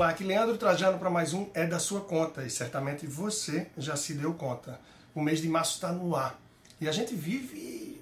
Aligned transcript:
Olá, 0.00 0.08
aqui 0.08 0.24
Leandro 0.24 0.56
Trajano 0.56 0.98
para 0.98 1.10
mais 1.10 1.34
um 1.34 1.50
É 1.52 1.66
da 1.66 1.78
Sua 1.78 2.00
Conta 2.00 2.42
e 2.42 2.48
certamente 2.48 3.06
você 3.06 3.66
já 3.76 3.96
se 3.96 4.14
deu 4.14 4.32
conta. 4.32 4.80
O 5.14 5.20
mês 5.20 5.42
de 5.42 5.46
março 5.46 5.74
está 5.74 5.92
no 5.92 6.16
ar 6.16 6.40
e 6.80 6.88
a 6.88 6.92
gente 6.92 7.14
vive 7.14 8.00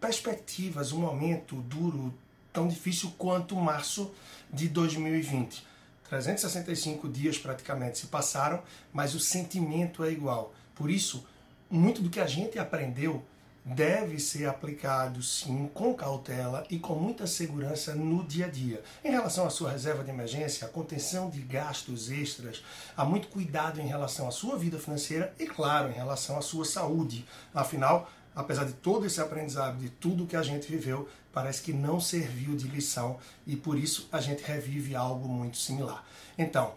perspectivas, 0.00 0.90
um 0.90 1.00
momento 1.00 1.56
duro, 1.56 2.14
tão 2.50 2.66
difícil 2.66 3.12
quanto 3.18 3.54
março 3.56 4.10
de 4.50 4.70
2020. 4.70 5.62
365 6.08 7.10
dias 7.10 7.36
praticamente 7.36 7.98
se 7.98 8.06
passaram, 8.06 8.62
mas 8.90 9.14
o 9.14 9.20
sentimento 9.20 10.02
é 10.02 10.10
igual. 10.10 10.54
Por 10.74 10.90
isso, 10.90 11.26
muito 11.68 12.00
do 12.00 12.08
que 12.08 12.20
a 12.20 12.26
gente 12.26 12.58
aprendeu 12.58 13.22
deve 13.64 14.18
ser 14.18 14.46
aplicado 14.46 15.22
sim 15.22 15.70
com 15.72 15.94
cautela 15.94 16.66
e 16.68 16.78
com 16.78 16.94
muita 16.94 17.26
segurança 17.26 17.94
no 17.94 18.22
dia 18.22 18.44
a 18.44 18.48
dia. 18.48 18.82
Em 19.02 19.10
relação 19.10 19.46
à 19.46 19.50
sua 19.50 19.70
reserva 19.70 20.04
de 20.04 20.10
emergência, 20.10 20.66
a 20.66 20.70
contenção 20.70 21.30
de 21.30 21.40
gastos 21.40 22.10
extras, 22.10 22.62
há 22.94 23.04
muito 23.04 23.28
cuidado 23.28 23.80
em 23.80 23.86
relação 23.86 24.28
à 24.28 24.30
sua 24.30 24.58
vida 24.58 24.78
financeira 24.78 25.34
e, 25.38 25.46
claro, 25.46 25.88
em 25.88 25.94
relação 25.94 26.36
à 26.36 26.42
sua 26.42 26.66
saúde. 26.66 27.26
Afinal, 27.54 28.10
apesar 28.36 28.64
de 28.64 28.74
todo 28.74 29.06
esse 29.06 29.20
aprendizado, 29.20 29.78
de 29.78 29.88
tudo 29.88 30.26
que 30.26 30.36
a 30.36 30.42
gente 30.42 30.70
viveu, 30.70 31.08
parece 31.32 31.62
que 31.62 31.72
não 31.72 31.98
serviu 31.98 32.54
de 32.54 32.68
lição 32.68 33.18
e 33.46 33.56
por 33.56 33.78
isso 33.78 34.08
a 34.12 34.20
gente 34.20 34.42
revive 34.42 34.94
algo 34.94 35.26
muito 35.26 35.56
similar. 35.56 36.04
Então, 36.36 36.74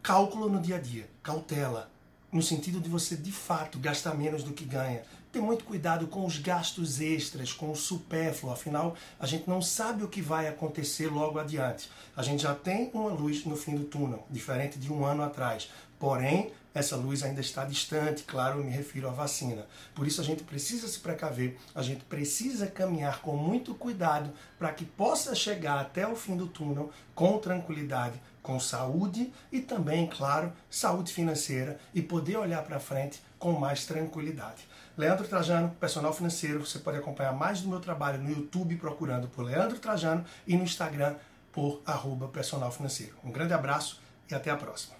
cálculo 0.00 0.48
no 0.48 0.60
dia 0.60 0.76
a 0.76 0.80
dia, 0.80 1.08
cautela, 1.22 1.90
no 2.32 2.42
sentido 2.42 2.80
de 2.80 2.88
você 2.88 3.14
de 3.14 3.30
fato 3.30 3.78
gastar 3.78 4.14
menos 4.14 4.42
do 4.42 4.52
que 4.52 4.64
ganha. 4.64 5.02
Ter 5.30 5.40
muito 5.40 5.64
cuidado 5.64 6.06
com 6.06 6.24
os 6.26 6.38
gastos 6.38 7.00
extras, 7.00 7.52
com 7.52 7.70
o 7.70 7.76
supérfluo, 7.76 8.52
afinal 8.52 8.96
a 9.20 9.26
gente 9.26 9.48
não 9.48 9.60
sabe 9.60 10.02
o 10.02 10.08
que 10.08 10.22
vai 10.22 10.48
acontecer 10.48 11.08
logo 11.08 11.38
adiante. 11.38 11.90
A 12.16 12.22
gente 12.22 12.42
já 12.42 12.54
tem 12.54 12.90
uma 12.94 13.10
luz 13.10 13.44
no 13.44 13.56
fim 13.56 13.76
do 13.76 13.84
túnel, 13.84 14.26
diferente 14.30 14.78
de 14.78 14.92
um 14.92 15.04
ano 15.04 15.22
atrás. 15.22 15.70
Porém, 15.98 16.52
essa 16.74 16.96
luz 16.96 17.22
ainda 17.22 17.40
está 17.40 17.64
distante, 17.64 18.22
claro, 18.22 18.58
eu 18.58 18.64
me 18.64 18.70
refiro 18.70 19.08
à 19.08 19.12
vacina. 19.12 19.66
Por 19.94 20.06
isso 20.06 20.20
a 20.20 20.24
gente 20.24 20.42
precisa 20.42 20.88
se 20.88 21.00
precaver, 21.00 21.58
a 21.74 21.82
gente 21.82 22.04
precisa 22.04 22.66
caminhar 22.66 23.20
com 23.20 23.36
muito 23.36 23.74
cuidado 23.74 24.32
para 24.58 24.72
que 24.72 24.84
possa 24.84 25.34
chegar 25.34 25.78
até 25.78 26.06
o 26.06 26.16
fim 26.16 26.36
do 26.36 26.46
túnel 26.46 26.90
com 27.14 27.38
tranquilidade, 27.38 28.20
com 28.42 28.58
saúde 28.58 29.32
e 29.50 29.60
também, 29.60 30.06
claro, 30.06 30.52
saúde 30.70 31.12
financeira 31.12 31.78
e 31.94 32.00
poder 32.00 32.36
olhar 32.36 32.62
para 32.62 32.80
frente 32.80 33.22
com 33.38 33.52
mais 33.52 33.84
tranquilidade. 33.84 34.66
Leandro 34.96 35.26
Trajano, 35.26 35.70
personal 35.80 36.12
financeiro, 36.12 36.64
você 36.64 36.78
pode 36.78 36.98
acompanhar 36.98 37.32
mais 37.32 37.60
do 37.60 37.68
meu 37.68 37.80
trabalho 37.80 38.22
no 38.22 38.30
YouTube 38.30 38.76
procurando 38.76 39.28
por 39.28 39.42
Leandro 39.42 39.78
Trajano 39.78 40.24
e 40.46 40.56
no 40.56 40.64
Instagram 40.64 41.16
por 41.50 41.82
arroba 41.86 42.28
personal 42.28 42.70
financeiro. 42.72 43.14
Um 43.24 43.30
grande 43.30 43.52
abraço 43.52 44.00
e 44.30 44.34
até 44.34 44.50
a 44.50 44.56
próxima. 44.56 44.94